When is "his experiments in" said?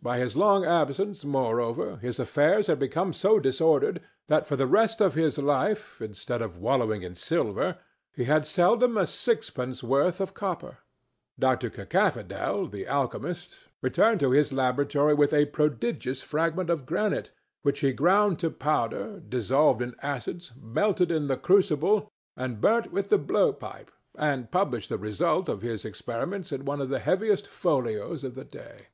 25.60-26.64